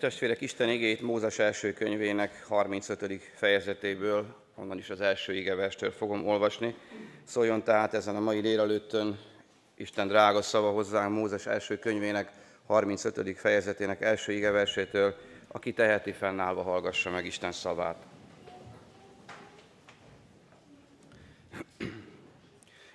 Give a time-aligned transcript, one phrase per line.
[0.00, 3.22] Testvérek, Isten igét Mózes első könyvének 35.
[3.34, 6.74] fejezetéből, onnan is az első igevestől fogom olvasni.
[7.24, 9.18] Szóljon tehát ezen a mai délelőttön
[9.74, 12.32] Isten drága szava hozzánk Mózes első könyvének
[12.66, 13.38] 35.
[13.38, 15.14] fejezetének első igeversétől,
[15.48, 18.02] aki teheti fennállva hallgassa meg Isten szavát.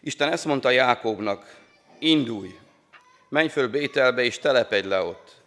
[0.02, 1.60] Isten ezt mondta Jákobnak,
[2.00, 2.56] indulj,
[3.30, 5.41] menj föl Bételbe és telepedj le ott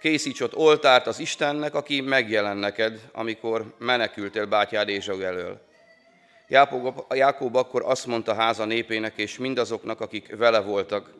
[0.00, 5.60] Készíts ott oltárt az Istennek, aki megjelen neked, amikor menekültél bátyád Ézsau elől.
[7.10, 11.10] Jákob, akkor azt mondta háza népének és mindazoknak, akik vele voltak,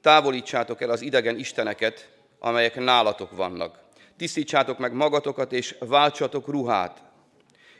[0.00, 3.78] távolítsátok el az idegen isteneket, amelyek nálatok vannak.
[4.16, 7.02] Tisztítsátok meg magatokat, és váltsatok ruhát.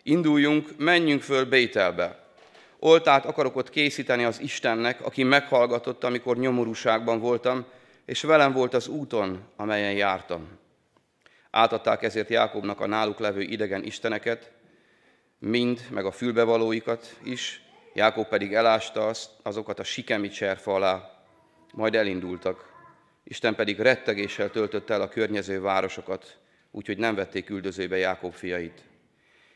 [0.03, 2.25] Induljunk, menjünk föl Bételbe.
[2.79, 7.65] Oltát akarok ott készíteni az Istennek, aki meghallgatott, amikor nyomorúságban voltam,
[8.05, 10.49] és velem volt az úton, amelyen jártam.
[11.51, 14.53] Átadták ezért Jákobnak a náluk levő idegen isteneket,
[15.39, 17.63] mind, meg a fülbevalóikat is,
[17.95, 21.23] Jákob pedig elásta azt, azokat a sikemi cserfa alá,
[21.73, 22.71] majd elindultak.
[23.25, 26.39] Isten pedig rettegéssel töltötte el a környező városokat,
[26.71, 28.83] úgyhogy nem vették üldözőbe Jákob fiait.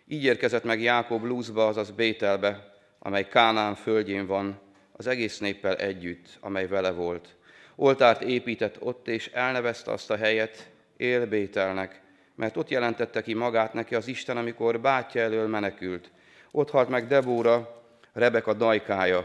[0.07, 4.61] Így érkezett meg Jákob Lúzba, azaz Bételbe, amely Kánán földjén van,
[4.93, 7.37] az egész néppel együtt, amely vele volt,
[7.77, 12.01] Oltárt épített ott, és elnevezte azt a helyet Élbételnek,
[12.35, 16.11] mert ott jelentette ki magát neki az Isten, amikor bátyja elől menekült.
[16.51, 17.83] Ott halt meg Debóra,
[18.13, 19.25] Rebeka dajkája.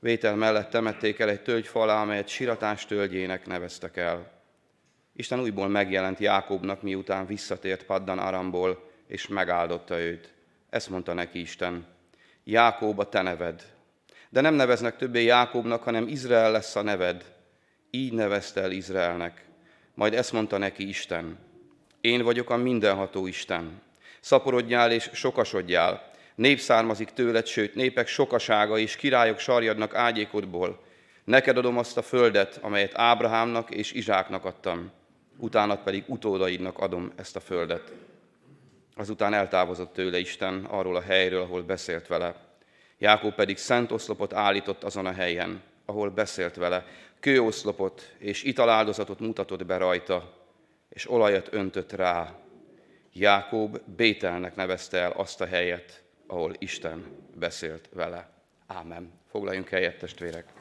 [0.00, 4.30] Vétel mellett temették el egy tölgyfalá, amelyet siratás tölgyének neveztek el.
[5.12, 10.32] Isten újból megjelent Jákobnak, miután visszatért Paddan Aramból, és megáldotta őt.
[10.70, 11.86] Ezt mondta neki Isten,
[12.44, 13.62] Jákob a te neved.
[14.30, 17.24] De nem neveznek többé Jákobnak, hanem Izrael lesz a neved,
[17.90, 19.44] így nevezte el Izraelnek.
[19.94, 21.38] Majd ezt mondta neki Isten,
[22.00, 23.80] én vagyok a mindenható Isten.
[24.20, 30.82] Szaporodjál és sokasodjál, nép származik tőled, sőt, népek sokasága és királyok sarjadnak ágyékodból.
[31.24, 34.90] Neked adom azt a földet, amelyet Ábrahámnak és Izsáknak adtam,
[35.36, 37.92] utána pedig utódaidnak adom ezt a földet.
[38.96, 42.34] Azután eltávozott tőle Isten arról a helyről, ahol beszélt vele.
[42.98, 46.84] Jákob pedig szent oszlopot állított azon a helyen, ahol beszélt vele,
[47.20, 50.32] kőoszlopot és italáldozatot mutatott be rajta,
[50.88, 52.34] és olajat öntött rá.
[53.12, 57.04] Jákob Bételnek nevezte el azt a helyet, ahol Isten
[57.34, 58.30] beszélt vele.
[58.66, 59.12] Ámen.
[59.30, 60.52] Foglaljunk helyet, testvérek.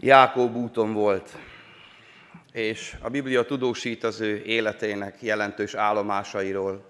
[0.00, 1.36] Jákob úton volt,
[2.52, 6.89] és a Biblia tudósít az ő életének jelentős állomásairól,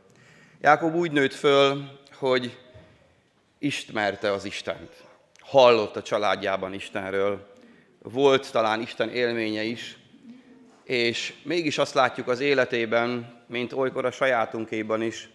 [0.62, 2.58] Jákob úgy nőtt föl, hogy
[3.58, 5.04] ismerte az Istent.
[5.38, 7.54] Hallott a családjában Istenről.
[7.98, 9.98] Volt talán Isten élménye is,
[10.84, 15.28] és mégis azt látjuk az életében, mint olykor a sajátunkéban is,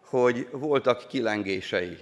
[0.00, 1.98] hogy voltak kilengései.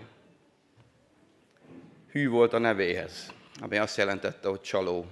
[2.12, 5.06] Hű volt a nevéhez, ami azt jelentette, hogy csaló.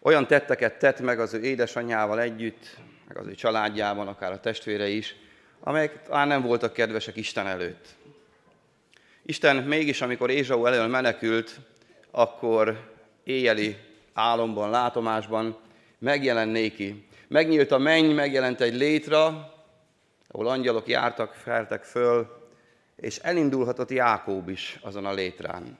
[0.00, 2.76] Olyan tetteket tett meg az ő édesanyjával együtt,
[3.08, 5.16] meg az ő családjában, akár a testvére is,
[5.60, 7.86] amelyek talán nem voltak kedvesek Isten előtt.
[9.22, 11.60] Isten mégis, amikor Ézsau elől menekült,
[12.10, 12.90] akkor
[13.24, 13.76] éjjeli
[14.12, 15.56] álomban, látomásban
[15.98, 17.06] megjelent néki.
[17.28, 19.52] Megnyílt a menny, megjelent egy létra,
[20.28, 22.46] ahol angyalok jártak, feltek föl,
[22.96, 25.78] és elindulhatott Jákób is azon a létrán.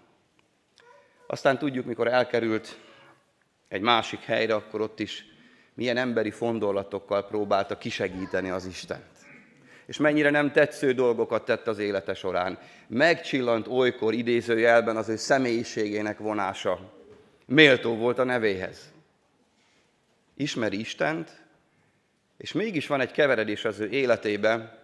[1.27, 2.78] Aztán tudjuk, mikor elkerült
[3.69, 5.25] egy másik helyre, akkor ott is
[5.75, 9.18] milyen emberi fondorlatokkal próbálta kisegíteni az Istent
[9.88, 12.59] és mennyire nem tetsző dolgokat tett az élete során.
[12.87, 16.93] Megcsillant olykor idézőjelben az ő személyiségének vonása.
[17.47, 18.93] Méltó volt a nevéhez.
[20.34, 21.43] Ismeri Istent,
[22.37, 24.78] és mégis van egy keveredés az ő életébe,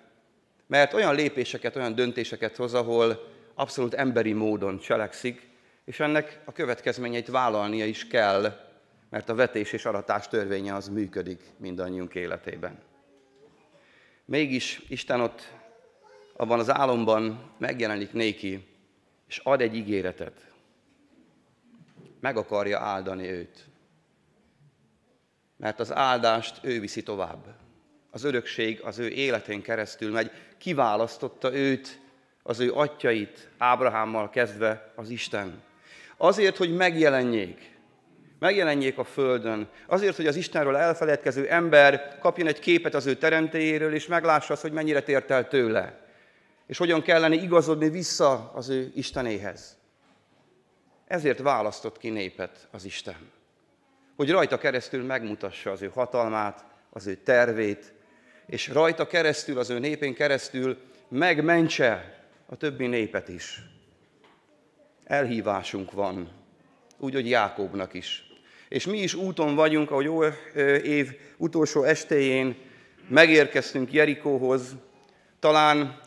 [0.66, 5.48] mert olyan lépéseket, olyan döntéseket hoz, ahol abszolút emberi módon cselekszik,
[5.84, 8.60] és ennek a következményeit vállalnia is kell,
[9.10, 12.78] mert a vetés és aratás törvénye az működik mindannyiunk életében.
[14.24, 15.53] Mégis Isten ott
[16.36, 18.66] abban az álomban megjelenik néki,
[19.28, 20.53] és ad egy ígéretet.
[22.21, 23.65] Meg akarja áldani őt.
[25.56, 27.56] Mert az áldást ő viszi tovább.
[28.10, 30.30] Az örökség az ő életén keresztül megy.
[30.59, 32.00] Kiválasztotta őt,
[32.42, 35.62] az ő atyait, Ábrahámmal kezdve az Isten.
[36.16, 37.73] Azért, hogy megjelenjék
[38.45, 39.69] megjelenjék a Földön.
[39.87, 44.63] Azért, hogy az Istenről elfeledkező ember kapjon egy képet az ő teremtéjéről, és meglássa azt,
[44.63, 46.01] hogy mennyire tért el tőle.
[46.67, 49.77] És hogyan kellene igazodni vissza az ő Istenéhez.
[51.07, 53.31] Ezért választott ki népet az Isten.
[54.17, 57.93] Hogy rajta keresztül megmutassa az ő hatalmát, az ő tervét,
[58.47, 63.63] és rajta keresztül, az ő népén keresztül megmentse a többi népet is.
[65.05, 66.43] Elhívásunk van,
[66.99, 68.23] úgy, hogy Jákobnak is.
[68.74, 70.22] És mi is úton vagyunk, ahogy jó
[70.82, 72.56] év utolsó estéjén
[73.09, 74.76] megérkeztünk Jerikóhoz,
[75.38, 76.00] talán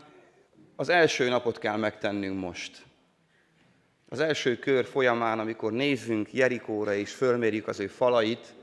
[0.75, 2.81] az első napot kell megtennünk most.
[4.09, 8.53] Az első kör folyamán, amikor nézzünk Jerikóra és fölmérjük az ő falait,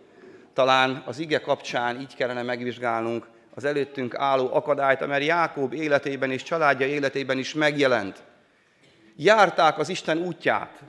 [0.53, 6.43] talán az ige kapcsán így kellene megvizsgálnunk az előttünk álló akadályt, amely Jákob életében és
[6.43, 8.23] családja életében is megjelent.
[9.17, 10.83] Járták az Isten útját,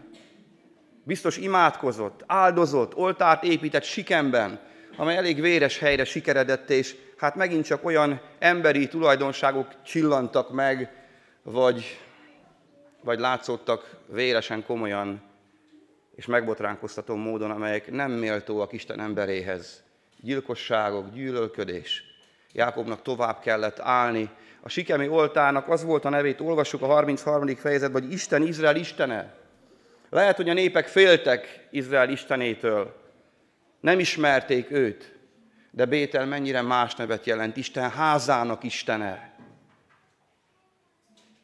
[1.06, 4.60] biztos imádkozott, áldozott, oltárt épített Sikemben,
[4.98, 10.92] amely elég véres helyre sikeredett, és hát megint csak olyan emberi tulajdonságok csillantak meg,
[11.44, 12.00] vagy,
[13.04, 15.22] vagy látszottak véresen komolyan
[16.16, 19.84] és megbotránkoztató módon, amelyek nem méltóak Isten emberéhez.
[20.20, 22.04] Gyilkosságok, gyűlölködés.
[22.52, 24.30] Jákobnak tovább kellett állni.
[24.62, 27.56] A sikemi oltának az volt a nevét, olvassuk a 33.
[27.56, 29.45] fejezetben, hogy Isten Izrael Istene.
[30.16, 32.96] Lehet, hogy a népek féltek Izrael Istenétől,
[33.80, 35.16] nem ismerték őt,
[35.72, 39.34] de Bétel mennyire más nevet jelent, Isten házának Istene.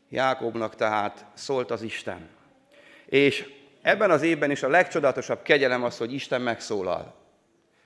[0.10, 2.30] Jákobnak tehát szólt az Isten.
[3.06, 3.50] És
[3.82, 7.16] ebben az évben is a legcsodálatosabb kegyelem az, hogy Isten megszólal.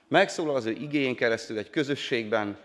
[0.08, 2.58] Megszólal az ő igényén keresztül egy közösségben,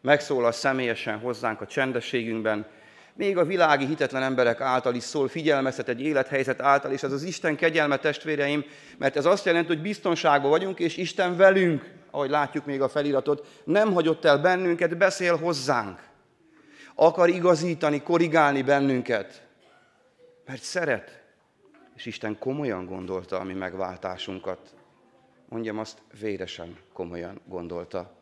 [0.00, 2.66] megszólal személyesen hozzánk a csendességünkben,
[3.16, 7.22] még a világi hitetlen emberek által is szól, figyelmeztet egy élethelyzet által, és ez az
[7.22, 8.64] Isten kegyelme testvéreim,
[8.98, 13.46] mert ez azt jelenti, hogy biztonságban vagyunk, és Isten velünk, ahogy látjuk még a feliratot,
[13.64, 16.02] nem hagyott el bennünket, beszél hozzánk.
[16.94, 19.46] Akar igazítani, korrigálni bennünket,
[20.46, 21.22] mert szeret,
[21.96, 24.74] és Isten komolyan gondolta a mi megváltásunkat.
[25.48, 28.12] Mondjam azt, véresen komolyan gondolta.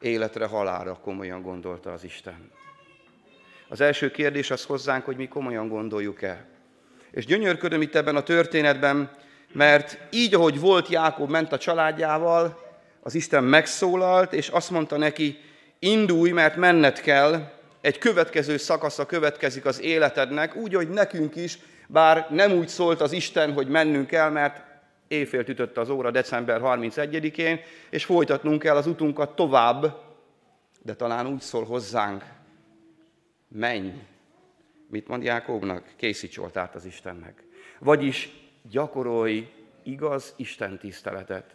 [0.00, 2.50] Életre, halára komolyan gondolta az Isten.
[3.72, 6.44] Az első kérdés az hozzánk, hogy mi komolyan gondoljuk-e.
[7.10, 9.10] És gyönyörködöm itt ebben a történetben,
[9.52, 12.62] mert így, ahogy volt Jákob ment a családjával,
[13.02, 15.38] az Isten megszólalt, és azt mondta neki,
[15.78, 21.58] indulj, mert menned kell, egy következő szakasza következik az életednek, úgy, hogy nekünk is,
[21.88, 24.62] bár nem úgy szólt az Isten, hogy mennünk kell, mert
[25.08, 27.60] éjfél ütötte az óra december 31-én,
[27.90, 29.96] és folytatnunk kell az utunkat tovább,
[30.82, 32.24] de talán úgy szól hozzánk,
[33.52, 33.92] menj.
[34.88, 35.92] Mit mond Jákobnak?
[35.96, 37.44] Készíts oltárt az Istennek.
[37.78, 38.30] Vagyis
[38.70, 39.52] gyakorolj
[39.82, 41.54] igaz Isten tiszteletet.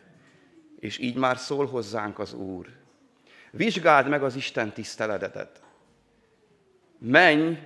[0.79, 2.67] És így már szól hozzánk az Úr.
[3.51, 5.61] Vizsgáld meg az Isten tiszteletetet.
[6.99, 7.57] Menj,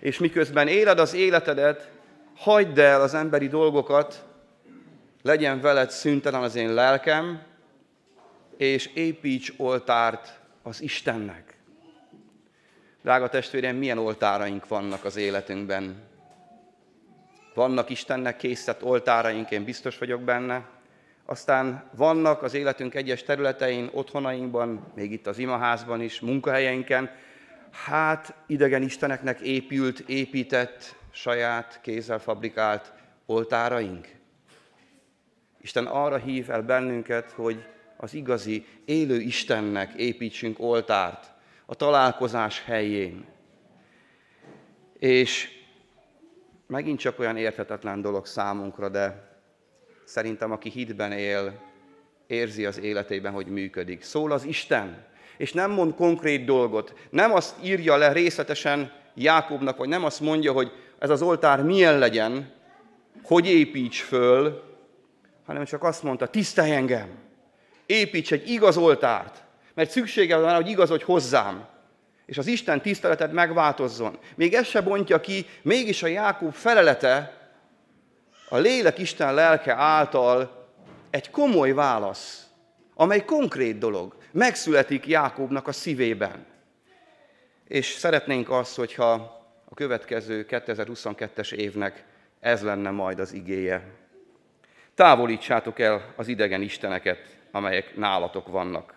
[0.00, 1.90] és miközben éled az életedet,
[2.34, 4.26] hagyd el az emberi dolgokat,
[5.22, 7.42] legyen veled szüntelen az én lelkem,
[8.56, 11.59] és építs oltárt az Istennek.
[13.02, 16.02] Drága testvérem, milyen oltáraink vannak az életünkben?
[17.54, 20.68] Vannak Istennek készített oltáraink, én biztos vagyok benne.
[21.24, 27.10] Aztán vannak az életünk egyes területein, otthonainkban, még itt az imaházban is, munkahelyeinken,
[27.70, 32.92] hát idegen isteneknek épült, épített, saját kézzel fabrikált
[33.26, 34.08] oltáraink.
[35.60, 37.64] Isten arra hív el bennünket, hogy
[37.96, 41.38] az igazi, élő Istennek építsünk oltárt,
[41.70, 43.24] a találkozás helyén.
[44.98, 45.48] És
[46.66, 49.28] megint csak olyan érthetetlen dolog számunkra, de
[50.04, 51.60] szerintem aki hitben él,
[52.26, 54.02] érzi az életében, hogy működik.
[54.02, 55.04] Szól az Isten,
[55.36, 60.52] és nem mond konkrét dolgot, nem azt írja le részletesen Jákobnak, vagy nem azt mondja,
[60.52, 62.52] hogy ez az oltár milyen legyen,
[63.22, 64.62] hogy építs föl,
[65.46, 67.08] hanem csak azt mondta, tisztelj engem,
[67.86, 71.66] építs egy igaz oltárt, mert szüksége van, hogy igazodj hozzám,
[72.26, 74.18] és az Isten tiszteleted megváltozzon.
[74.34, 77.40] Még ez se bontja ki, mégis a Jákób felelete
[78.48, 80.68] a lélek Isten lelke által
[81.10, 82.46] egy komoly válasz,
[82.94, 86.46] amely konkrét dolog, megszületik Jákóbnak a szívében.
[87.68, 89.12] És szeretnénk azt, hogyha
[89.64, 92.04] a következő 2022-es évnek
[92.40, 93.82] ez lenne majd az igéje.
[94.94, 98.94] Távolítsátok el az idegen isteneket, amelyek nálatok vannak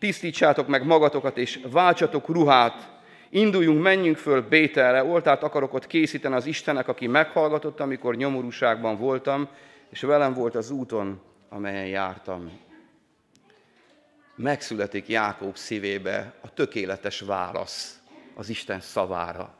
[0.00, 2.88] tisztítsátok meg magatokat, és váltsatok ruhát,
[3.30, 9.48] induljunk, menjünk föl Bételre, oltárt akarok ott készíteni az Istenek, aki meghallgatott, amikor nyomorúságban voltam,
[9.90, 12.50] és velem volt az úton, amelyen jártam.
[14.36, 17.98] Megszületik Jákob szívébe a tökéletes válasz
[18.34, 19.54] az Isten szavára.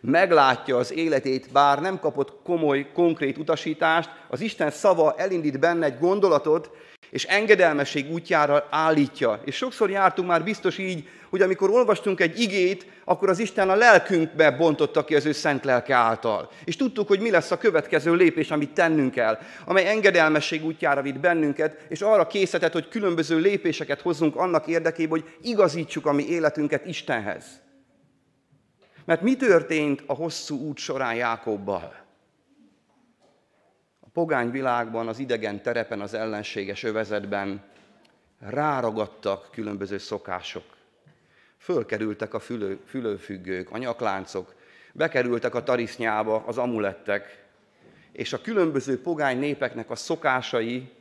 [0.00, 5.98] meglátja az életét, bár nem kapott komoly, konkrét utasítást, az Isten szava elindít benne egy
[5.98, 6.70] gondolatot,
[7.10, 9.40] és engedelmesség útjára állítja.
[9.44, 13.74] És sokszor jártunk már biztos így, hogy amikor olvastunk egy igét, akkor az Isten a
[13.74, 16.50] lelkünkbe bontotta ki az ő szent lelke által.
[16.64, 21.18] És tudtuk, hogy mi lesz a következő lépés, amit tennünk kell, amely engedelmesség útjára vitt
[21.18, 26.86] bennünket, és arra készített, hogy különböző lépéseket hozzunk annak érdekében, hogy igazítsuk a mi életünket
[26.86, 27.44] Istenhez.
[29.04, 32.05] Mert mi történt a hosszú út során Jákobbal?
[34.16, 37.62] Pogány világban, az idegen terepen, az ellenséges övezetben
[38.38, 40.64] ráragadtak különböző szokások.
[41.58, 44.54] Fölkerültek a fülő, fülőfüggők, a nyakláncok,
[44.92, 47.44] bekerültek a tarisznyába az amulettek,
[48.12, 50.92] és a különböző pogány népeknek a szokásai,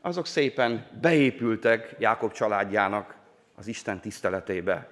[0.00, 3.14] azok szépen beépültek Jákob családjának
[3.54, 4.88] az Isten tiszteletébe.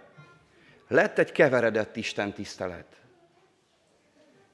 [0.89, 3.06] Lett egy keveredett Isten tisztelet.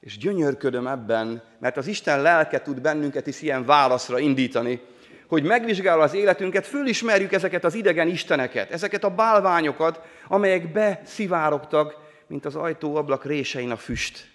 [0.03, 4.81] És gyönyörködöm ebben, mert az Isten lelke tud bennünket is ilyen válaszra indítani,
[5.27, 12.45] hogy megvizsgálva az életünket, fölismerjük ezeket az idegen isteneket, ezeket a bálványokat, amelyek beszivárogtak, mint
[12.45, 14.31] az ajtóablak résein a füst.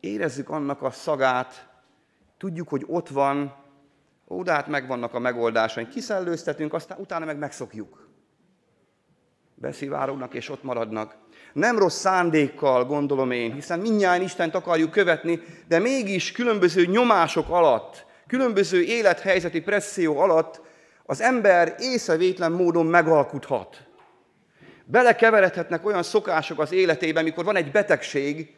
[0.00, 1.68] Érezzük annak a szagát,
[2.38, 3.54] tudjuk, hogy ott van,
[4.28, 8.08] ó, de hát megvannak a megoldásaink, kiszellőztetünk, aztán utána meg megszokjuk.
[9.54, 11.16] Beszivárognak és ott maradnak.
[11.56, 18.04] Nem rossz szándékkal, gondolom én, hiszen mindjárt Istent akarjuk követni, de mégis különböző nyomások alatt,
[18.26, 20.60] különböző élethelyzeti presszió alatt
[21.04, 23.76] az ember észrevétlen módon megalkuthat.
[24.84, 28.54] Belekeveredhetnek olyan szokások az életében, mikor van egy betegség,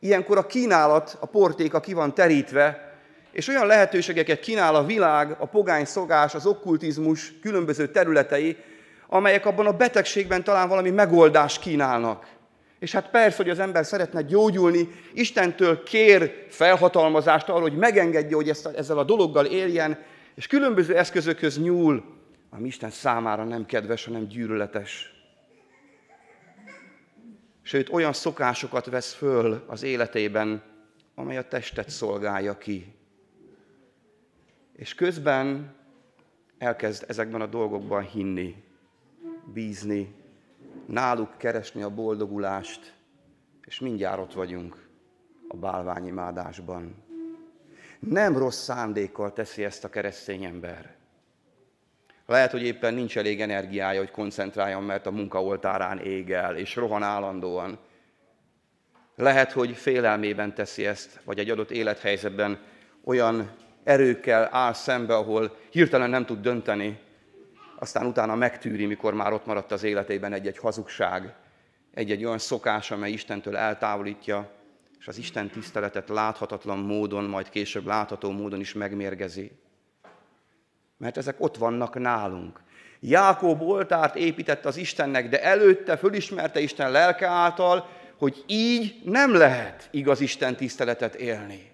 [0.00, 2.94] ilyenkor a kínálat, a portéka ki van terítve,
[3.32, 8.56] és olyan lehetőségeket kínál a világ, a pogány szokás, az okkultizmus különböző területei,
[9.06, 12.26] amelyek abban a betegségben talán valami megoldást kínálnak.
[12.78, 18.48] És hát persze, hogy az ember szeretne gyógyulni, Istentől kér felhatalmazást arra, hogy megengedje, hogy
[18.48, 19.98] ezt, ezzel a dologgal éljen,
[20.34, 22.04] és különböző eszközökhöz nyúl,
[22.50, 25.14] ami Isten számára nem kedves, hanem gyűlöletes.
[27.62, 30.62] Sőt, olyan szokásokat vesz föl az életében,
[31.14, 32.94] amely a testet szolgálja ki.
[34.76, 35.74] És közben
[36.58, 38.65] elkezd ezekben a dolgokban hinni
[39.52, 40.14] bízni,
[40.86, 42.94] náluk keresni a boldogulást,
[43.64, 44.88] és mindjárt ott vagyunk
[45.48, 47.04] a bálványimádásban.
[47.98, 50.94] Nem rossz szándékkal teszi ezt a keresztény ember.
[52.26, 56.76] Lehet, hogy éppen nincs elég energiája, hogy koncentráljon, mert a munka oltárán ég el, és
[56.76, 57.78] rohan állandóan.
[59.14, 62.58] Lehet, hogy félelmében teszi ezt, vagy egy adott élethelyzetben
[63.04, 63.50] olyan
[63.84, 66.98] erőkkel áll szembe, ahol hirtelen nem tud dönteni,
[67.78, 71.34] aztán utána megtűri, mikor már ott maradt az életében egy-egy hazugság,
[71.94, 74.50] egy-egy olyan szokás, amely Istentől eltávolítja,
[74.98, 79.50] és az Isten tiszteletet láthatatlan módon, majd később látható módon is megmérgezi.
[80.96, 82.60] Mert ezek ott vannak nálunk.
[83.00, 89.88] Jákob oltárt épített az Istennek, de előtte fölismerte Isten lelke által, hogy így nem lehet
[89.90, 91.70] igaz Isten tiszteletet élni.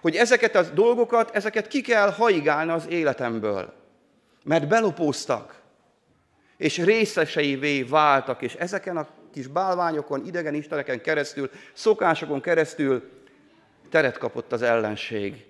[0.00, 3.85] Hogy ezeket a dolgokat, ezeket ki kell haigálni az életemből
[4.46, 5.62] mert belopóztak,
[6.56, 13.10] és részeseivé váltak, és ezeken a kis bálványokon, idegen isteneken keresztül, szokásokon keresztül
[13.90, 15.44] teret kapott az ellenség,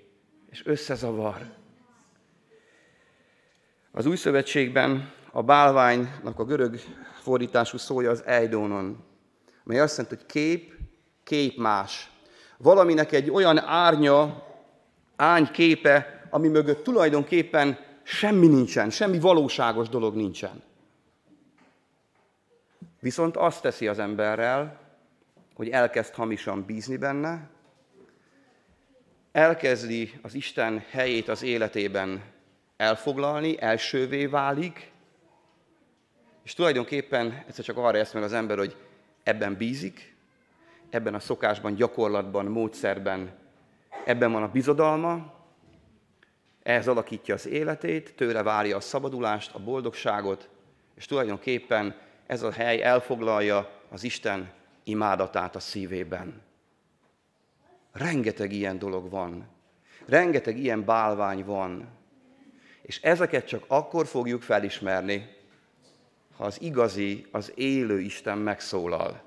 [0.51, 1.37] és összezavar.
[3.93, 6.81] Az új szövetségben a bálványnak a görög
[7.23, 9.05] fordítású szója az eidónon,
[9.65, 10.75] mely azt jelenti, hogy kép,
[11.25, 12.11] kép más.
[12.59, 14.47] Valaminek egy olyan árnya,
[15.17, 20.63] ányképe, ami mögött tulajdonképpen semmi nincsen, semmi valóságos dolog nincsen.
[23.01, 24.81] Viszont azt teszi az emberrel,
[25.55, 27.49] hogy elkezd hamisan bízni benne,
[29.33, 32.23] elkezdi az Isten helyét az életében
[32.77, 34.91] elfoglalni, elsővé válik,
[36.43, 38.77] és tulajdonképpen egyszer csak arra esz meg az ember, hogy
[39.23, 40.17] ebben bízik,
[40.91, 43.33] ebben a szokásban, gyakorlatban, módszerben,
[44.05, 45.36] ebben van a bizodalma,
[46.67, 50.49] ehhez alakítja az életét, tőle várja a szabadulást, a boldogságot,
[50.95, 51.97] és tulajdonképpen
[52.27, 54.53] ez a hely elfoglalja az Isten
[54.85, 56.43] imádatát a szívében.
[57.93, 59.49] Rengeteg ilyen dolog van.
[60.07, 61.89] Rengeteg ilyen bálvány van.
[62.83, 65.37] És ezeket csak akkor fogjuk felismerni,
[66.37, 69.23] ha az igazi, az élő Isten megszólal,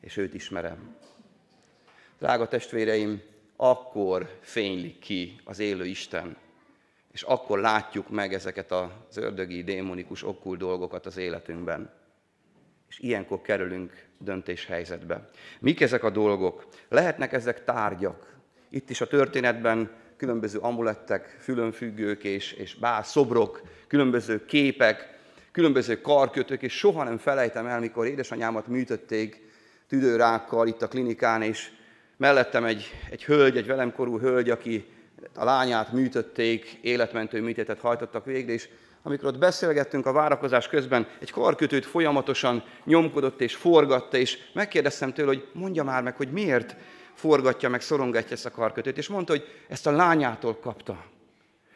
[0.00, 0.96] és őt ismerem.
[2.18, 3.22] Drága testvéreim,
[3.56, 6.36] akkor fénylik ki az élő Isten,
[7.12, 11.90] és akkor látjuk meg ezeket az ördögi, démonikus, okkult dolgokat az életünkben.
[12.88, 15.28] És ilyenkor kerülünk döntéshelyzetbe.
[15.60, 16.66] Mik ezek a dolgok?
[16.88, 18.36] Lehetnek ezek tárgyak.
[18.68, 25.18] Itt is a történetben különböző amulettek, fülönfüggők és, és bár szobrok, különböző képek,
[25.52, 29.42] különböző karkötők, és soha nem felejtem el, mikor édesanyámat műtötték
[29.88, 31.70] tüdőrákkal itt a klinikán, és
[32.16, 34.84] mellettem egy, egy hölgy, egy velem korú hölgy, aki
[35.34, 38.68] a lányát műtötték, életmentő műtétet hajtottak végre, és
[39.02, 45.28] amikor ott beszélgettünk a várakozás közben, egy karkötőt folyamatosan nyomkodott és forgatta, és megkérdeztem tőle,
[45.28, 46.76] hogy mondja már meg, hogy miért
[47.14, 51.04] forgatja meg, szorongatja ezt a karkötőt, és mondta, hogy ezt a lányától kapta.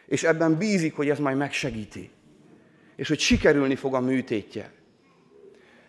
[0.06, 2.10] És ebben bízik, hogy ez majd megsegíti.
[2.96, 4.72] És hogy sikerülni fog a műtétje.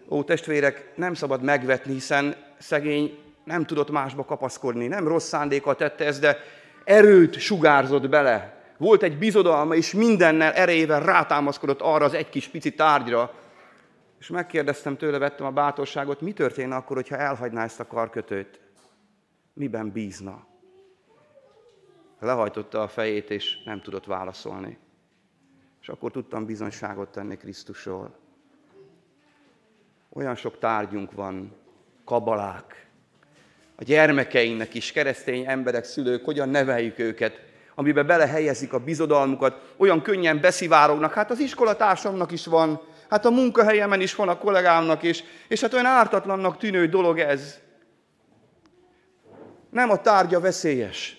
[0.10, 3.18] Ó, testvérek, nem szabad megvetni, hiszen szegény
[3.50, 6.38] nem tudott másba kapaszkodni, nem rossz szándékkal tette ezt, de
[6.84, 8.63] erőt sugárzott bele.
[8.77, 13.34] Volt egy bizodalma, és mindennel erejével rátámaszkodott arra az egy kis pici tárgyra.
[14.20, 18.60] És megkérdeztem tőle, vettem a bátorságot, mi történne akkor, hogyha elhagyná ezt a karkötőt?
[19.53, 20.46] Miben bízna?
[22.20, 24.77] Lehajtotta a fejét, és nem tudott válaszolni.
[25.82, 28.15] És akkor tudtam bizonyságot tenni Krisztusról.
[30.10, 31.56] Olyan sok tárgyunk van,
[32.06, 32.88] kabalák,
[33.79, 37.39] a gyermekeinknek is, keresztény emberek, szülők, hogyan neveljük őket,
[37.75, 44.01] amiben belehelyezik a bizodalmukat, olyan könnyen beszivárognak, hát az iskolatársamnak is van, hát a munkahelyemen
[44.01, 47.59] is van a kollégámnak is, és hát olyan ártatlannak tűnő dolog ez.
[49.69, 51.17] Nem a tárgya veszélyes,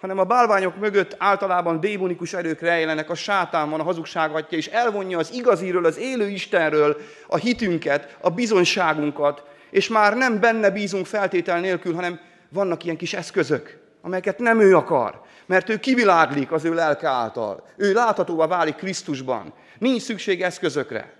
[0.00, 4.66] hanem a bálványok mögött általában démonikus erők rejlenek, a sátán van, a hazugság atya, és
[4.66, 6.96] elvonja az igaziről, az élő Istenről
[7.26, 13.14] a hitünket, a bizonyságunkat, és már nem benne bízunk feltétel nélkül, hanem vannak ilyen kis
[13.14, 17.66] eszközök, amelyeket nem ő akar, mert ő kiviláglik az ő lelke által.
[17.76, 19.52] Ő láthatóvá válik Krisztusban.
[19.78, 21.12] Nincs szükség eszközökre.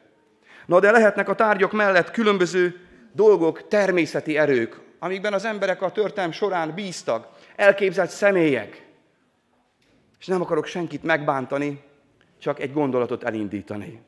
[0.66, 2.80] Na de lehetnek a tárgyak mellett különböző
[3.12, 8.86] dolgok, természeti erők, amikben az emberek a történelm során bíztak, elképzelt személyek.
[10.18, 11.82] És nem akarok senkit megbántani,
[12.38, 14.00] csak egy gondolatot elindítani.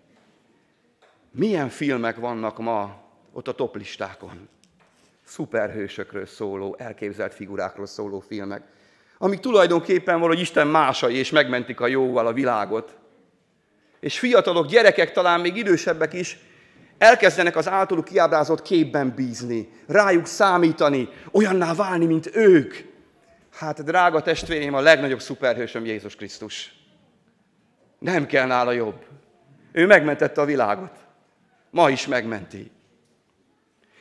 [1.31, 3.07] Milyen filmek vannak ma
[3.39, 4.49] ott a toplistákon.
[5.25, 8.63] Szuperhősökről szóló, elképzelt figurákról szóló filmek,
[9.19, 12.97] amik tulajdonképpen valahogy Isten másai, és megmentik a jóval a világot.
[14.01, 16.39] És fiatalok, gyerekek, talán még idősebbek is
[16.99, 22.75] elkezdenek az általuk kiábrázott képben bízni, rájuk számítani, olyanná válni, mint ők.
[23.53, 26.73] Hát, drága testvérem, a legnagyobb szuperhősöm Jézus Krisztus.
[27.99, 29.05] Nem kell nála jobb.
[29.73, 30.99] Ő megmentette a világot.
[31.71, 32.71] Ma is megmenti.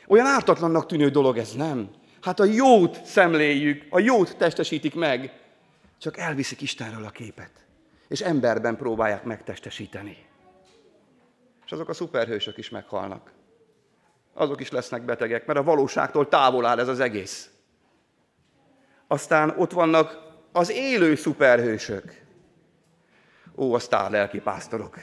[0.08, 1.90] Olyan ártatlannak tűnő dolog ez, nem?
[2.20, 5.32] Hát a jót szemléljük, a jót testesítik meg,
[5.98, 7.50] csak elviszik Istenről a képet.
[8.08, 10.26] És emberben próbálják megtestesíteni.
[11.64, 13.32] És azok a szuperhősök is meghalnak.
[14.34, 17.50] Azok is lesznek betegek, mert a valóságtól távol áll ez az egész.
[19.06, 20.18] Aztán ott vannak
[20.52, 22.22] az élő szuperhősök.
[23.56, 24.98] Ó, a sztár lelki pásztorok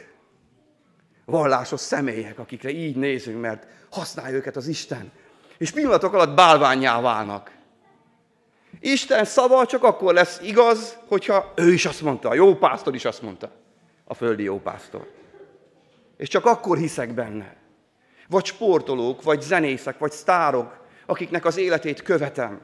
[1.26, 5.12] vallásos személyek, akikre így nézünk, mert használja őket az Isten.
[5.58, 7.52] És pillanatok alatt bálványá válnak.
[8.80, 13.06] Isten szava csak akkor lesz igaz, hogyha ő is azt mondta, a jó pásztor is
[13.06, 13.52] azt mondta,
[14.04, 15.12] a földi jó pásztor.
[16.18, 17.56] És csak akkor hiszek benne.
[18.28, 22.62] Vagy sportolók, vagy zenészek, vagy sztárok, akiknek az életét követem.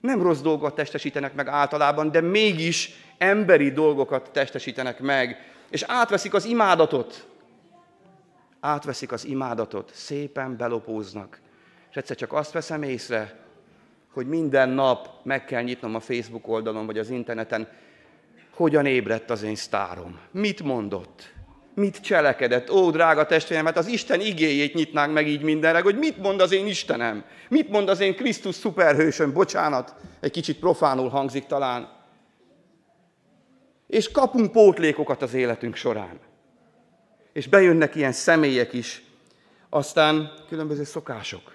[0.00, 5.36] Nem rossz dolgokat testesítenek meg általában, de mégis emberi dolgokat testesítenek meg,
[5.70, 7.26] és átveszik az imádatot.
[8.60, 11.40] Átveszik az imádatot, szépen belopóznak.
[11.90, 13.38] És egyszer csak azt veszem észre,
[14.12, 17.68] hogy minden nap meg kell nyitnom a Facebook oldalon, vagy az interneten,
[18.54, 20.18] hogyan ébredt az én sztárom.
[20.30, 21.32] Mit mondott?
[21.74, 22.70] Mit cselekedett?
[22.70, 26.52] Ó, drága testvérem, hát az Isten igéjét nyitnánk meg így mindenre, hogy mit mond az
[26.52, 27.24] én Istenem?
[27.48, 29.32] Mit mond az én Krisztus szuperhősöm?
[29.32, 31.99] Bocsánat, egy kicsit profánul hangzik talán
[33.90, 36.18] és kapunk pótlékokat az életünk során.
[37.32, 39.02] És bejönnek ilyen személyek is,
[39.68, 41.54] aztán különböző szokások,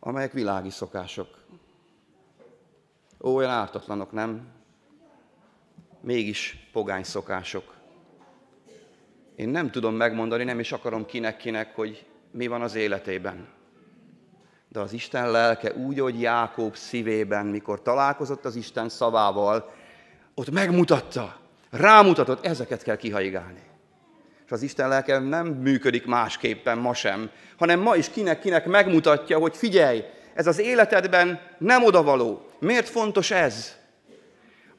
[0.00, 1.44] amelyek világi szokások.
[3.20, 4.48] Ó, olyan ártatlanok, nem?
[6.00, 7.74] Mégis pogány szokások.
[9.36, 13.55] Én nem tudom megmondani, nem is akarom kinek-kinek, hogy mi van az életében
[14.68, 19.72] de az Isten lelke úgy, hogy Jákob szívében, mikor találkozott az Isten szavával,
[20.34, 21.36] ott megmutatta,
[21.70, 23.62] rámutatott, ezeket kell kihaigálni.
[24.44, 29.56] És az Isten lelke nem működik másképpen ma sem, hanem ma is kinek-kinek megmutatja, hogy
[29.56, 32.46] figyelj, ez az életedben nem odavaló.
[32.58, 33.76] Miért fontos ez?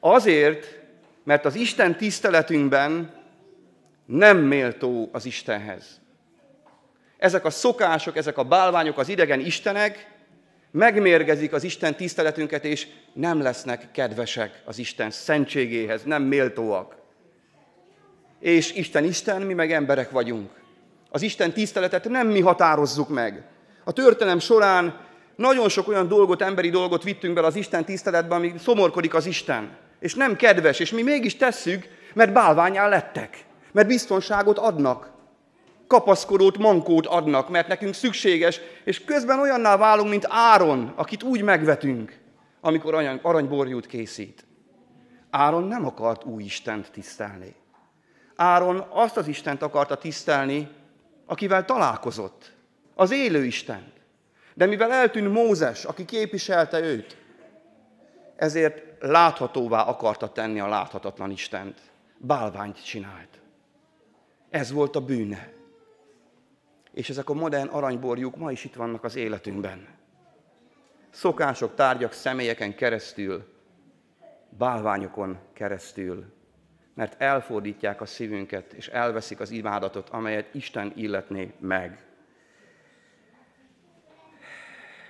[0.00, 0.78] Azért,
[1.24, 3.12] mert az Isten tiszteletünkben
[4.06, 6.00] nem méltó az Istenhez.
[7.18, 10.06] Ezek a szokások, ezek a bálványok, az idegen istenek
[10.70, 16.96] megmérgezik az Isten tiszteletünket, és nem lesznek kedvesek az Isten szentségéhez, nem méltóak.
[18.40, 20.50] És Isten Isten, mi meg emberek vagyunk.
[21.10, 23.44] Az Isten tiszteletet nem mi határozzuk meg.
[23.84, 25.00] A történelem során
[25.36, 29.76] nagyon sok olyan dolgot, emberi dolgot vittünk bele az Isten tiszteletbe, ami szomorkodik az Isten.
[30.00, 33.44] És nem kedves, és mi mégis tesszük, mert bálványán lettek.
[33.72, 35.10] Mert biztonságot adnak.
[35.88, 42.18] Kapaszkodót, mankót adnak, mert nekünk szükséges, és közben olyanná válunk, mint Áron, akit úgy megvetünk,
[42.60, 44.46] amikor aranyborjút készít.
[45.30, 47.54] Áron nem akart új Istent tisztelni.
[48.36, 50.68] Áron azt az Istent akarta tisztelni,
[51.26, 52.52] akivel találkozott.
[52.94, 53.92] Az élő Istent.
[54.54, 57.16] De mivel eltűnt Mózes, aki képviselte őt,
[58.36, 61.80] ezért láthatóvá akarta tenni a láthatatlan Istent.
[62.16, 63.40] Bálványt csinált.
[64.50, 65.56] Ez volt a bűne.
[66.90, 69.86] És ezek a modern aranyborjuk ma is itt vannak az életünkben.
[71.10, 73.56] Szokások, tárgyak, személyeken keresztül,
[74.48, 76.24] bálványokon keresztül,
[76.94, 82.06] mert elfordítják a szívünket, és elveszik az imádatot, amelyet Isten illetné meg.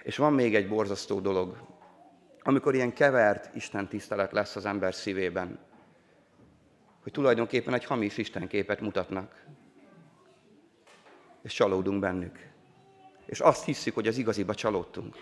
[0.02, 1.56] És van még egy borzasztó dolog,
[2.42, 5.58] amikor ilyen kevert Isten tisztelet lesz az ember szívében,
[7.02, 9.44] hogy tulajdonképpen egy hamis Istenképet mutatnak,
[11.42, 12.38] és csalódunk bennük.
[13.26, 15.16] És azt hiszük, hogy az igaziba csalódtunk.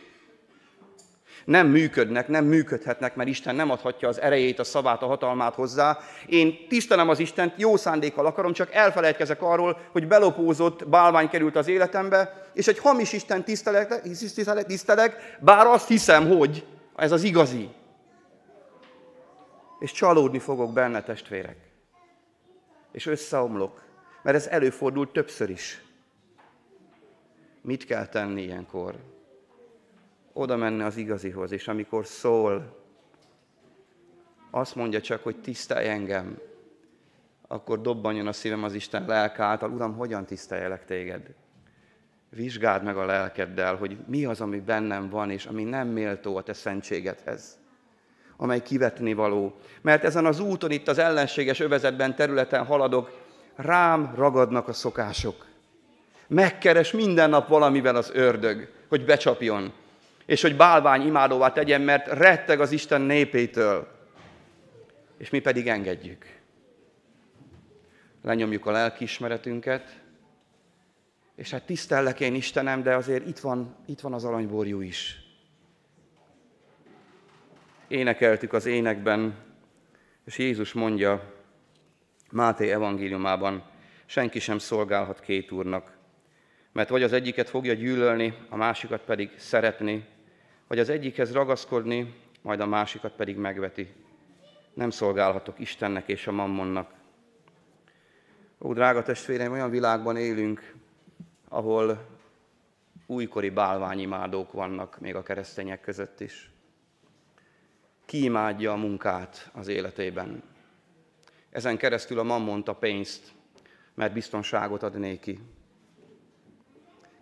[1.45, 5.99] Nem működnek, nem működhetnek, mert Isten nem adhatja az erejét, a szavát, a hatalmát hozzá.
[6.27, 11.69] Én tisztelem az Istent, jó szándékkal akarom, csak elfelejtkezek arról, hogy belopózott bálvány került az
[11.69, 17.69] életembe, és egy hamis Isten tisztelek, tisztelek, tisztelek bár azt hiszem, hogy ez az igazi.
[19.79, 21.57] És csalódni fogok benne, testvérek.
[22.93, 23.83] És összeomlok,
[24.23, 25.86] mert ez előfordult többször is.
[27.67, 28.95] Mit kell tenni ilyenkor?
[30.33, 32.77] Oda menne az igazihoz, és amikor szól,
[34.51, 36.39] azt mondja csak, hogy tisztelj engem,
[37.47, 41.35] akkor dobbanjon a szívem az Isten lelke által, Uram, hogyan tiszteljelek téged?
[42.31, 46.43] Vizsgáld meg a lelkeddel, hogy mi az, ami bennem van, és ami nem méltó a
[46.43, 47.59] te szentségedhez,
[48.37, 49.57] amely kivetni való.
[49.81, 53.25] Mert ezen az úton, itt az ellenséges övezetben, területen haladok,
[53.55, 55.55] rám ragadnak a szokások.
[56.27, 59.73] Megkeres minden nap valamivel az ördög, hogy becsapjon,
[60.27, 63.89] és hogy bálvány imádóvá tegyen, mert retteg az Isten népétől.
[65.19, 66.27] És mi pedig engedjük.
[68.23, 70.01] Lenyomjuk a lelkiismeretünket,
[71.37, 75.21] és hát tisztellek én Istenem, de azért itt van, itt van az aranyborjú is.
[77.89, 79.35] Énekeltük az énekben,
[80.25, 81.35] és Jézus mondja
[82.31, 83.65] Máté evangéliumában,
[84.07, 85.96] senki sem szolgálhat két úrnak,
[86.77, 90.07] mert vagy az egyiket fogja gyűlölni, a másikat pedig szeretni,
[90.67, 93.95] vagy az egyikhez ragaszkodni, majd a másikat pedig megveti.
[94.75, 96.91] Nem szolgálhatok Istennek és a mammonnak.
[98.61, 100.75] Ó, drága testvéreim, olyan világban élünk,
[101.49, 102.07] ahol
[103.07, 106.51] újkori bálványimádók vannak még a keresztények között is.
[108.05, 110.43] Ki imádja a munkát az életében.
[111.51, 113.33] Ezen keresztül a mammont a pénzt,
[113.95, 115.41] mert biztonságot ad néki.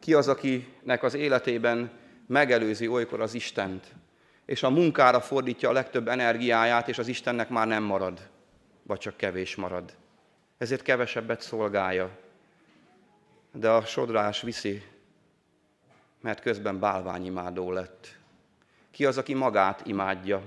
[0.05, 1.91] Ki az, akinek az életében
[2.27, 3.87] megelőzi olykor az Istent,
[4.45, 8.29] és a munkára fordítja a legtöbb energiáját, és az Istennek már nem marad,
[8.83, 9.95] vagy csak kevés marad.
[10.59, 12.11] Ezért kevesebbet szolgálja,
[13.53, 14.83] de a sodrás viszi,
[16.21, 18.09] mert közben bálványimádó lett.
[18.91, 20.43] Ki az, aki magát imádja,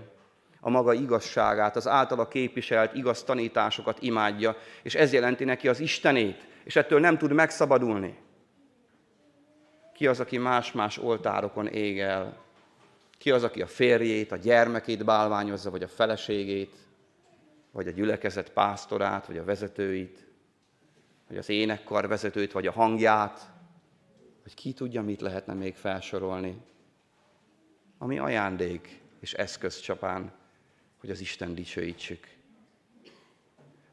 [0.60, 6.48] a maga igazságát, az általa képviselt igaz tanításokat imádja, és ez jelenti neki az Istenét,
[6.64, 8.26] és ettől nem tud megszabadulni.
[9.98, 12.38] Ki az, aki más-más oltárokon ég el?
[13.18, 16.76] Ki az, aki a férjét, a gyermekét bálványozza, vagy a feleségét,
[17.72, 20.28] vagy a gyülekezet pásztorát, vagy a vezetőit?
[21.28, 23.52] vagy az énekkar vezetőt, vagy a hangját,
[24.44, 26.62] vagy ki tudja, mit lehetne még felsorolni,
[27.98, 30.32] ami ajándék és eszköz csapán,
[31.00, 32.28] hogy az Isten dicsőítsük.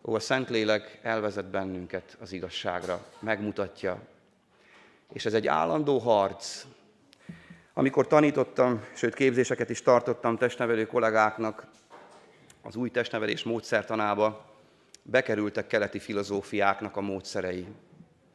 [0.02, 4.06] Ó, a Szentlélek elvezet bennünket az igazságra, megmutatja,
[5.14, 6.64] és ez egy állandó harc.
[7.74, 11.66] Amikor tanítottam, sőt képzéseket is tartottam testnevelő kollégáknak
[12.62, 14.44] az új testnevelés módszertanába,
[15.02, 17.66] bekerültek keleti filozófiáknak a módszerei.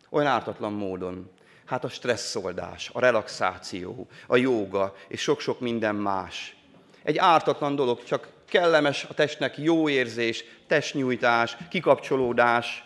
[0.09, 1.29] Olyan ártatlan módon.
[1.65, 6.55] Hát a stresszoldás, a relaxáció, a jóga és sok-sok minden más.
[7.03, 12.83] Egy ártatlan dolog, csak kellemes a testnek jó érzés, testnyújtás, kikapcsolódás,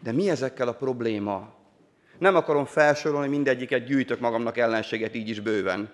[0.00, 1.55] De mi ezekkel a probléma?
[2.18, 5.92] Nem akarom felsorolni, mindegyiket gyűjtök magamnak ellenséget így is bőven.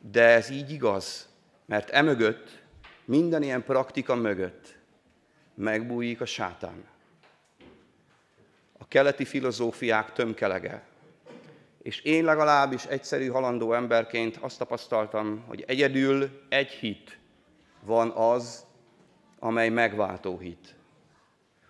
[0.00, 1.28] De ez így igaz,
[1.66, 2.62] mert emögött,
[3.04, 4.74] minden ilyen praktika mögött
[5.54, 6.84] megbújik a sátán.
[8.78, 10.82] A keleti filozófiák tömkelege.
[11.82, 17.18] És én legalábbis egyszerű halandó emberként azt tapasztaltam, hogy egyedül egy hit
[17.84, 18.66] van az,
[19.38, 20.74] amely megváltó hit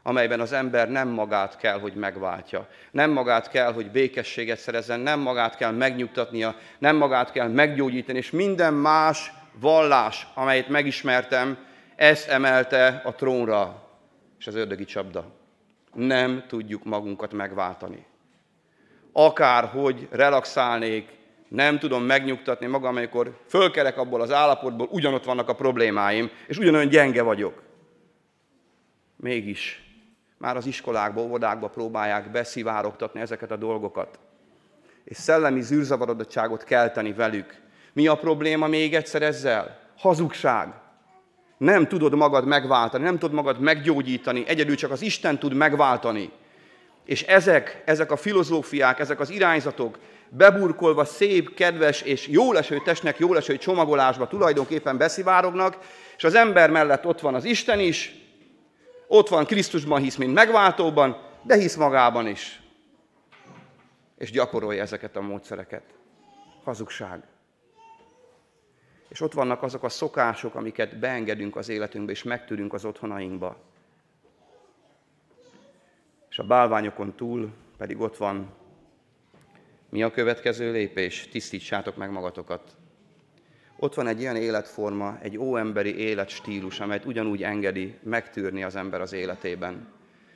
[0.02, 2.68] amelyben az ember nem magát kell, hogy megváltja.
[2.90, 8.30] Nem magát kell, hogy békességet szerezzen, nem magát kell megnyugtatnia, nem magát kell meggyógyítani, és
[8.30, 11.58] minden más vallás, amelyet megismertem,
[11.96, 13.88] ezt emelte a trónra,
[14.38, 15.24] és az ördögi csapda.
[15.94, 18.06] Nem tudjuk magunkat megváltani.
[19.12, 21.08] Akárhogy relaxálnék,
[21.48, 26.88] nem tudom megnyugtatni magam, amikor fölkerek abból az állapotból, ugyanott vannak a problémáim, és ugyanolyan
[26.88, 27.62] gyenge vagyok.
[29.16, 29.91] Mégis
[30.42, 34.18] már az iskolákba, óvodákba próbálják beszivárogtatni ezeket a dolgokat.
[35.04, 37.54] És szellemi zűrzavarodottságot kelteni velük.
[37.92, 39.78] Mi a probléma még egyszer ezzel?
[39.98, 40.68] Hazugság.
[41.58, 46.30] Nem tudod magad megváltani, nem tudod magad meggyógyítani, egyedül csak az Isten tud megváltani.
[47.04, 53.56] És ezek, ezek a filozófiák, ezek az irányzatok beburkolva szép, kedves és jóleső testnek jóleső
[53.56, 55.78] csomagolásba tulajdonképpen beszivárognak,
[56.16, 58.21] és az ember mellett ott van az Isten is,
[59.14, 62.62] ott van Krisztusban hisz, mint megváltóban, de hisz magában is.
[64.18, 65.82] És gyakorolja ezeket a módszereket.
[66.64, 67.22] Hazugság.
[69.08, 73.56] És ott vannak azok a szokások, amiket beengedünk az életünkbe, és megtűrünk az otthonainkba.
[76.28, 78.54] És a bálványokon túl pedig ott van,
[79.88, 81.28] mi a következő lépés?
[81.28, 82.76] Tisztítsátok meg magatokat.
[83.82, 89.12] Ott van egy ilyen életforma, egy óemberi életstílus, amelyet ugyanúgy engedi megtűrni az ember az
[89.12, 89.86] életében.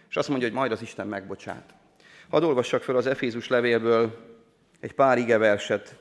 [0.08, 1.74] És azt mondja, hogy majd az Isten megbocsát.
[2.30, 4.18] Hadd olvassak fel az Efézus levélből
[4.80, 5.96] egy pár igeverset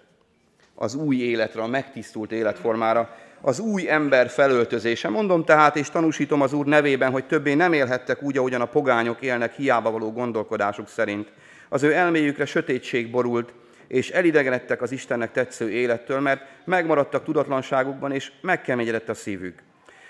[0.75, 5.10] az új életre, a megtisztult életformára, az új ember felöltözése.
[5.10, 9.21] Mondom tehát, és tanúsítom az Úr nevében, hogy többé nem élhettek úgy, ahogyan a pogányok
[9.21, 11.31] élnek hiába való gondolkodásuk szerint.
[11.69, 13.53] Az ő elméjükre sötétség borult,
[13.87, 19.63] és elidegenedtek az Istennek tetsző élettől, mert megmaradtak tudatlanságukban, és megkeményedett a szívük.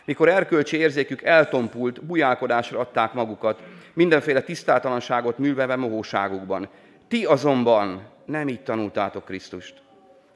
[0.05, 6.69] Mikor erkölcsi érzékük eltompult, bujálkodásra adták magukat, mindenféle tisztátalanságot művelve mohóságukban.
[7.07, 9.81] Ti azonban nem így tanultátok Krisztust.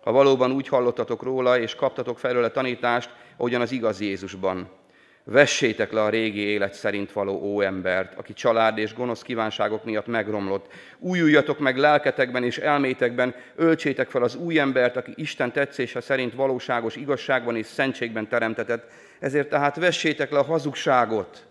[0.04, 4.70] Ha valóban úgy hallottatok róla, és kaptatok felőle tanítást, ahogyan az igaz Jézusban.
[5.32, 10.74] Vessétek le a régi élet szerint való óembert, aki család és gonosz kívánságok miatt megromlott.
[11.00, 16.96] Újuljatok meg lelketekben és elmétekben, öltsétek fel az új embert, aki Isten tetszése szerint valóságos
[16.96, 18.92] igazságban és szentségben teremtetett.
[19.20, 21.46] Ezért tehát vessétek le a hazugságot,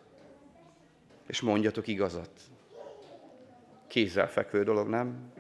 [1.26, 2.30] és mondjatok igazat.
[3.88, 5.32] Kézzelfekvő dolog, nem?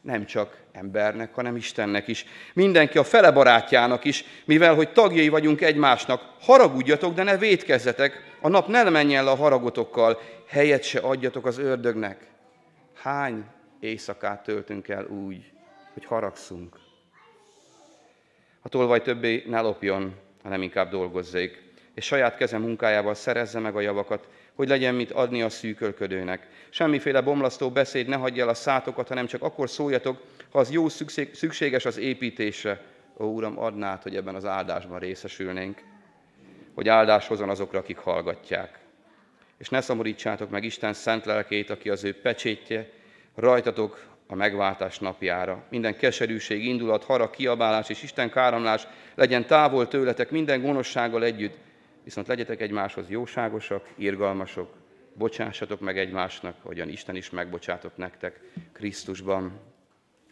[0.00, 2.24] Nem csak embernek, hanem Istennek is.
[2.54, 8.48] Mindenki a fele barátjának is, mivel hogy tagjai vagyunk egymásnak, haragudjatok, de ne védkezzetek, a
[8.48, 12.26] nap ne menjen le a haragotokkal, helyet se adjatok az ördögnek.
[12.94, 13.44] Hány
[13.80, 15.52] éjszakát töltünk el úgy,
[15.92, 16.76] hogy haragszunk?
[18.62, 21.62] A tolvaj többé ne lopjon, hanem inkább dolgozzék,
[21.94, 24.28] és saját keze munkájával szerezze meg a javakat,
[24.58, 26.46] hogy legyen mit adni a szűkölködőnek.
[26.68, 30.88] Semmiféle bomlasztó beszéd ne hagyja el a szátokat, hanem csak akkor szóljatok, ha az jó
[31.32, 32.80] szükséges az építésre.
[33.18, 35.82] Ó, Uram, adnád, hogy ebben az áldásban részesülnénk,
[36.74, 38.78] hogy áldás hozzon azokra, akik hallgatják.
[39.58, 42.90] És ne szomorítsátok meg Isten szent lelkét, aki az ő pecsétje,
[43.34, 45.64] rajtatok a megváltás napjára.
[45.70, 51.56] Minden keserűség, indulat, harag, kiabálás és Isten káramlás legyen távol tőletek minden gonoszsággal együtt,
[52.08, 54.74] viszont legyetek egymáshoz jóságosak, irgalmasok,
[55.14, 58.40] bocsássatok meg egymásnak, ahogyan Isten is megbocsátott nektek
[58.72, 59.60] Krisztusban.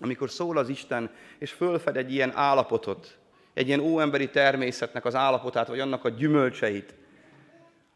[0.00, 3.18] Amikor szól az Isten, és fölfed egy ilyen állapotot,
[3.54, 6.94] egy ilyen óemberi természetnek az állapotát, vagy annak a gyümölcseit,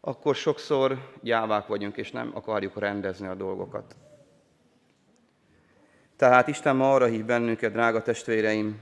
[0.01, 3.97] akkor sokszor gyávák vagyunk, és nem akarjuk rendezni a dolgokat.
[6.17, 8.81] Tehát Isten ma arra hív bennünket, drága testvéreim,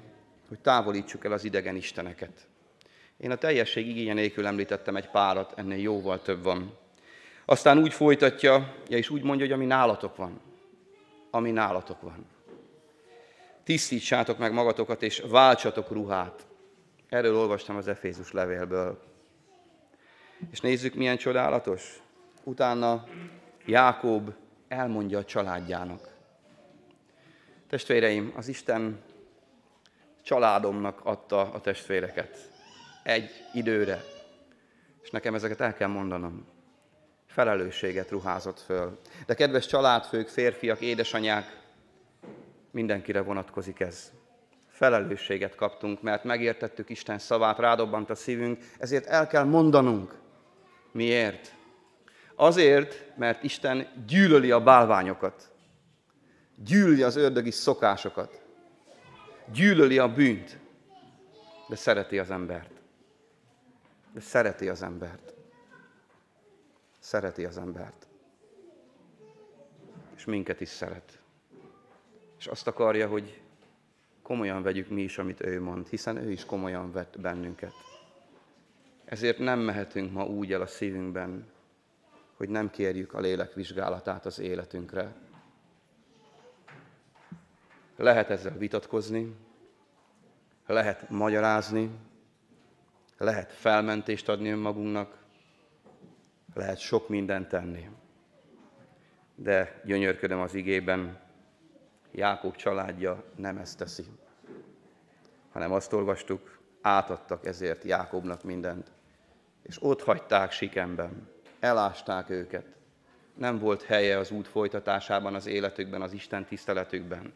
[0.48, 2.48] hogy távolítsuk el az idegen isteneket.
[3.18, 6.76] Én a teljesség igénye nélkül említettem egy párat, ennél jóval több van.
[7.44, 10.40] Aztán úgy folytatja, ja, és úgy mondja, hogy ami nálatok van.
[11.30, 12.26] Ami nálatok van.
[13.64, 16.46] Tisztítsátok meg magatokat, és váltsatok ruhát.
[17.08, 19.02] Erről olvastam az Efézus levélből.
[20.50, 22.02] És nézzük, milyen csodálatos.
[22.44, 23.06] Utána
[23.66, 24.32] Jákob
[24.68, 26.16] elmondja a családjának.
[27.68, 29.02] Testvéreim, az Isten
[30.22, 32.47] családomnak adta a testvéreket
[33.08, 34.04] egy időre.
[35.02, 36.46] És nekem ezeket el kell mondanom.
[37.26, 38.98] felelősséget ruházott föl.
[39.26, 41.60] De kedves családfők, férfiak, édesanyák,
[42.70, 44.12] mindenkire vonatkozik ez.
[44.68, 50.14] Felelősséget kaptunk, mert megértettük Isten szavát, rádobbant a szívünk, ezért el kell mondanunk.
[50.92, 51.54] Miért?
[52.34, 55.50] Azért, mert Isten gyűlöli a bálványokat,
[56.54, 58.42] gyűlöli az ördögi szokásokat,
[59.52, 60.58] gyűlöli a bűnt,
[61.68, 62.77] de szereti az embert.
[64.18, 65.34] De szereti az embert.
[66.98, 68.06] Szereti az embert.
[70.16, 71.20] És minket is szeret.
[72.38, 73.40] És azt akarja, hogy
[74.22, 77.72] komolyan vegyük mi is, amit ő mond, hiszen ő is komolyan vett bennünket.
[79.04, 81.46] Ezért nem mehetünk ma úgy el a szívünkben,
[82.36, 85.14] hogy nem kérjük a lélek vizsgálatát az életünkre.
[87.96, 89.34] Lehet ezzel vitatkozni,
[90.66, 91.90] lehet magyarázni,
[93.18, 95.16] lehet felmentést adni önmagunknak,
[96.54, 97.88] lehet sok mindent tenni.
[99.34, 101.18] De gyönyörködöm az igében,
[102.12, 104.04] Jákob családja nem ezt teszi,
[105.52, 108.90] hanem azt olvastuk, átadtak ezért Jákobnak mindent,
[109.62, 111.28] és ott hagyták Sikemben,
[111.60, 112.66] elásták őket.
[113.34, 117.32] Nem volt helye az út folytatásában, az életükben, az Isten tiszteletükben.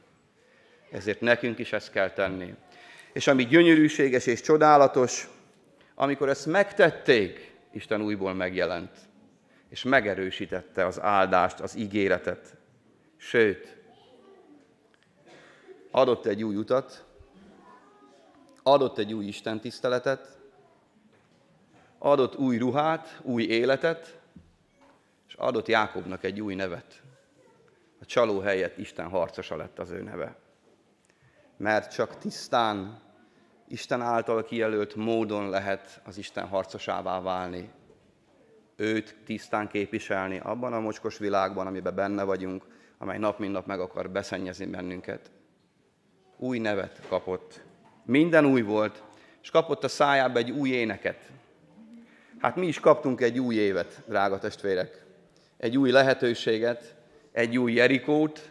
[0.90, 2.54] Ezért nekünk is ezt kell tenni.
[3.12, 5.28] És ami gyönyörűséges és csodálatos,
[5.94, 8.98] amikor ezt megtették, Isten újból megjelent,
[9.68, 12.56] és megerősítette az áldást, az ígéretet.
[13.16, 13.76] Sőt,
[15.90, 17.04] adott egy új utat,
[18.62, 20.38] adott egy új Isten tiszteletet,
[21.98, 24.20] adott új ruhát, új életet,
[25.28, 27.02] és adott Jákobnak egy új nevet.
[28.00, 30.36] A csaló helyett Isten harcosa lett az ő neve.
[31.56, 33.00] Mert csak tisztán
[33.72, 37.70] Isten által kijelölt módon lehet az Isten harcosává válni.
[38.76, 42.64] Őt tisztán képviselni abban a mocskos világban, amiben benne vagyunk,
[42.98, 45.30] amely nap mint nap meg akar beszennyezni bennünket.
[46.36, 47.60] Új nevet kapott.
[48.04, 49.02] Minden új volt,
[49.42, 51.30] és kapott a szájába egy új éneket.
[52.38, 55.04] Hát mi is kaptunk egy új évet, drága testvérek.
[55.56, 56.94] Egy új lehetőséget,
[57.30, 58.50] egy új Jerikót,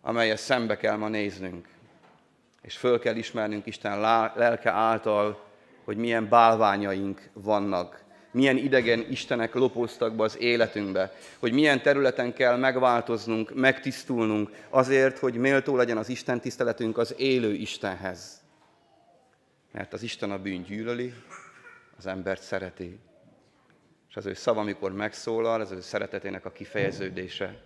[0.00, 1.73] amelyet szembe kell ma néznünk
[2.64, 4.00] és föl kell ismernünk Isten
[4.34, 5.44] lelke által,
[5.84, 12.56] hogy milyen bálványaink vannak, milyen idegen istenek lopóztak be az életünkbe, hogy milyen területen kell
[12.56, 18.42] megváltoznunk, megtisztulnunk azért, hogy méltó legyen az Isten tiszteletünk az élő Istenhez.
[19.72, 21.14] Mert az Isten a bűn gyűlöli,
[21.98, 22.98] az embert szereti.
[24.08, 27.62] És az ő szava, amikor megszólal, az ő szeretetének a kifejeződése.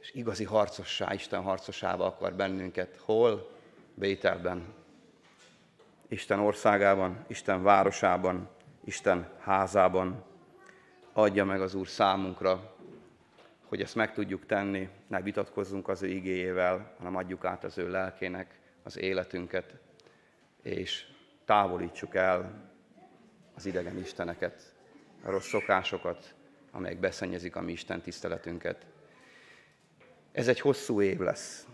[0.00, 2.96] És igazi harcossá, Isten harcosába akar bennünket.
[3.04, 3.54] Hol?
[3.98, 4.74] Bételben,
[6.08, 8.48] Isten országában, Isten városában,
[8.84, 10.24] Isten házában.
[11.12, 12.76] Adja meg az Úr számunkra,
[13.64, 17.90] hogy ezt meg tudjuk tenni, ne vitatkozzunk az ő igéjével, hanem adjuk át az ő
[17.90, 19.74] lelkének az életünket,
[20.62, 21.06] és
[21.44, 22.70] távolítsuk el
[23.54, 24.74] az idegen isteneket,
[25.22, 26.34] a rossz szokásokat,
[26.70, 28.86] amelyek beszennyezik a mi Isten tiszteletünket.
[30.32, 31.66] Ez egy hosszú év lesz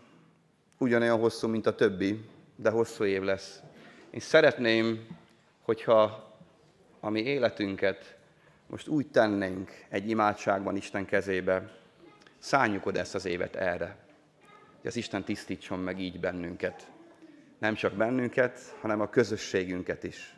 [0.82, 2.24] ugyanolyan hosszú, mint a többi,
[2.56, 3.60] de hosszú év lesz.
[4.10, 5.06] Én szeretném,
[5.62, 6.30] hogyha
[7.00, 8.16] a mi életünket
[8.66, 11.70] most úgy tennénk egy imádságban Isten kezébe,
[12.38, 13.96] szálljuk oda ezt az évet erre,
[14.80, 16.90] hogy az Isten tisztítson meg így bennünket.
[17.58, 20.36] Nem csak bennünket, hanem a közösségünket is.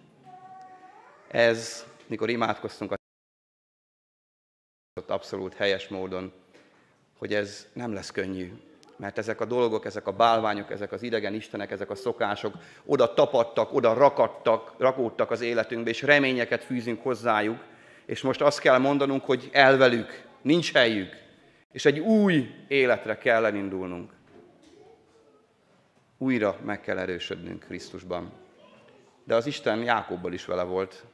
[1.29, 2.97] Ez, mikor imádkoztunk a
[5.07, 6.33] abszolút helyes módon,
[7.19, 8.53] hogy ez nem lesz könnyű,
[8.97, 12.55] mert ezek a dolgok, ezek a bálványok, ezek az idegen istenek, ezek a szokások
[12.85, 17.65] oda tapadtak, oda rakadtak, rakódtak az életünkbe, és reményeket fűzünk hozzájuk,
[18.07, 21.17] és most azt kell mondanunk, hogy elvelük, nincs helyük,
[21.73, 24.13] és egy új életre kell elindulnunk.
[26.19, 28.33] Újra meg kell erősödnünk Krisztusban.
[29.25, 31.05] De az Isten Jákobbal is vele volt,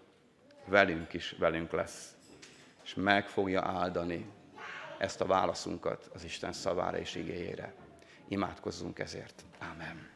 [0.67, 2.15] velünk is velünk lesz.
[2.85, 4.27] És meg fogja áldani
[5.01, 7.75] ezt a válaszunkat az Isten szavára és igényére.
[8.29, 9.45] Imádkozzunk ezért.
[9.73, 10.10] Amen.